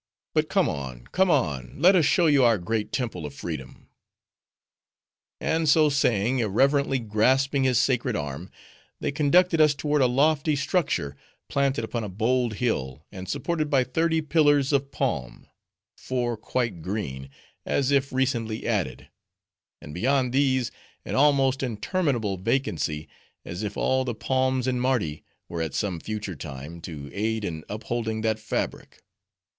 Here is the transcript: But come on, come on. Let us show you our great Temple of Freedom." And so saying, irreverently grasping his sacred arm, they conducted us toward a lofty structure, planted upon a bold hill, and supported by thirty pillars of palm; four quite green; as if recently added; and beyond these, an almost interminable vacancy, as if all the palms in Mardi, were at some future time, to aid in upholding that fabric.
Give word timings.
But 0.33 0.49
come 0.49 0.67
on, 0.67 1.05
come 1.11 1.29
on. 1.29 1.75
Let 1.79 1.95
us 1.95 2.05
show 2.05 2.25
you 2.25 2.43
our 2.43 2.57
great 2.57 2.91
Temple 2.91 3.23
of 3.23 3.35
Freedom." 3.35 3.87
And 5.39 5.69
so 5.69 5.89
saying, 5.89 6.39
irreverently 6.39 6.97
grasping 6.97 7.65
his 7.65 7.79
sacred 7.79 8.15
arm, 8.15 8.49
they 8.99 9.11
conducted 9.11 9.61
us 9.61 9.75
toward 9.75 10.01
a 10.01 10.07
lofty 10.07 10.55
structure, 10.55 11.15
planted 11.49 11.83
upon 11.83 12.03
a 12.03 12.09
bold 12.09 12.55
hill, 12.55 13.05
and 13.11 13.29
supported 13.29 13.69
by 13.69 13.83
thirty 13.83 14.21
pillars 14.23 14.73
of 14.73 14.89
palm; 14.91 15.45
four 15.95 16.35
quite 16.35 16.81
green; 16.81 17.29
as 17.63 17.91
if 17.91 18.11
recently 18.11 18.65
added; 18.65 19.07
and 19.79 19.93
beyond 19.93 20.33
these, 20.33 20.71
an 21.05 21.13
almost 21.13 21.61
interminable 21.61 22.37
vacancy, 22.37 23.07
as 23.45 23.61
if 23.61 23.77
all 23.77 24.03
the 24.03 24.15
palms 24.15 24.67
in 24.67 24.79
Mardi, 24.79 25.23
were 25.47 25.61
at 25.61 25.75
some 25.75 25.99
future 25.99 26.35
time, 26.35 26.81
to 26.81 27.11
aid 27.13 27.45
in 27.45 27.63
upholding 27.69 28.21
that 28.21 28.39
fabric. 28.39 29.03